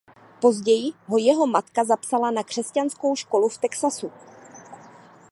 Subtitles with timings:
[0.41, 4.11] Později ho jeho matka zapsala na křesťanskou školu v Texasu.